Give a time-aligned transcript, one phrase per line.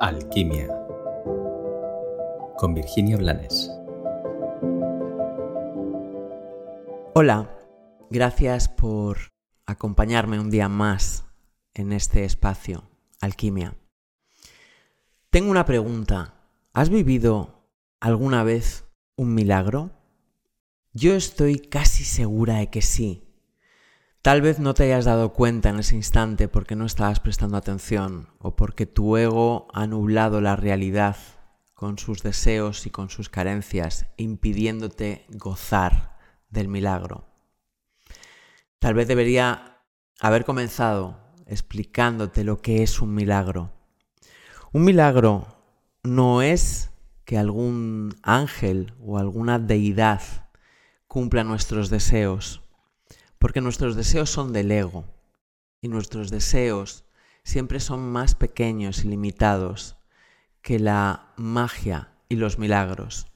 [0.00, 0.68] Alquimia
[2.56, 3.68] con Virginia Blanes.
[7.14, 7.50] Hola,
[8.08, 9.18] gracias por
[9.66, 11.24] acompañarme un día más
[11.74, 12.88] en este espacio,
[13.20, 13.74] Alquimia.
[15.30, 16.34] Tengo una pregunta.
[16.72, 17.68] ¿Has vivido
[17.98, 18.84] alguna vez
[19.16, 19.90] un milagro?
[20.92, 23.27] Yo estoy casi segura de que sí.
[24.22, 28.28] Tal vez no te hayas dado cuenta en ese instante porque no estabas prestando atención
[28.40, 31.16] o porque tu ego ha nublado la realidad
[31.72, 36.16] con sus deseos y con sus carencias, impidiéndote gozar
[36.50, 37.28] del milagro.
[38.80, 39.84] Tal vez debería
[40.20, 43.72] haber comenzado explicándote lo que es un milagro.
[44.72, 45.46] Un milagro
[46.02, 46.90] no es
[47.24, 50.22] que algún ángel o alguna deidad
[51.06, 52.67] cumpla nuestros deseos
[53.48, 55.06] porque nuestros deseos son del ego
[55.80, 57.06] y nuestros deseos
[57.44, 59.96] siempre son más pequeños y limitados
[60.60, 63.26] que la magia y los milagros.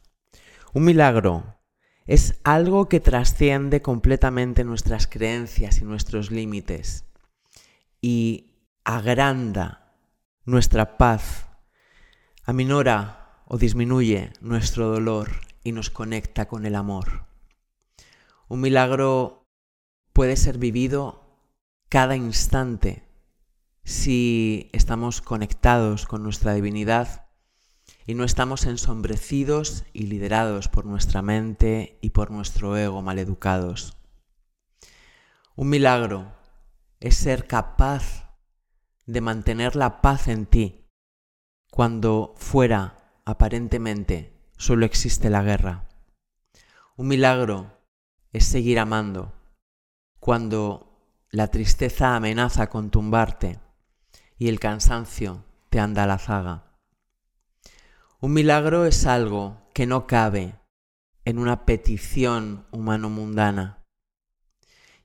[0.75, 1.57] Un milagro
[2.05, 7.07] es algo que trasciende completamente nuestras creencias y nuestros límites
[8.03, 8.53] y
[8.85, 9.95] agranda
[10.45, 11.47] nuestra paz,
[12.45, 15.31] aminora o disminuye nuestro dolor
[15.65, 17.25] y nos conecta con el amor.
[18.49, 19.42] Un milagro
[20.13, 21.23] puede ser vivido
[21.89, 23.09] cada instante
[23.85, 27.27] si estamos conectados con nuestra divinidad
[28.07, 33.97] y no estamos ensombrecidos y liderados por nuestra mente y por nuestro ego maleducados.
[35.55, 36.33] Un milagro
[37.01, 38.37] es ser capaz
[39.07, 40.89] de mantener la paz en ti
[41.71, 45.89] cuando fuera, aparentemente, solo existe la guerra.
[46.97, 47.81] Un milagro
[48.33, 49.33] es seguir amando
[50.23, 53.59] cuando la tristeza amenaza con tumbarte
[54.39, 56.79] y el cansancio te anda a la zaga.
[58.21, 60.61] Un milagro es algo que no cabe
[61.25, 63.85] en una petición humano-mundana.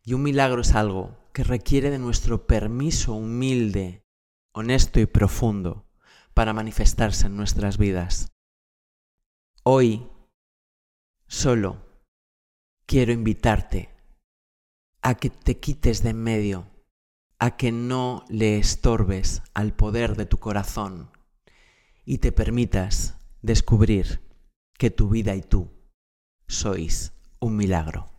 [0.03, 4.05] Y un milagro es algo que requiere de nuestro permiso humilde,
[4.51, 5.89] honesto y profundo
[6.35, 8.33] para manifestarse en nuestras vidas.
[9.63, 10.11] Hoy
[11.25, 11.87] solo
[12.85, 13.96] quiero invitarte
[15.01, 16.67] a que te quites de en medio,
[17.39, 21.11] a que no le estorbes al poder de tu corazón
[22.05, 24.21] y te permitas descubrir
[24.77, 25.69] que tu vida y tú
[26.47, 28.16] sois un milagro.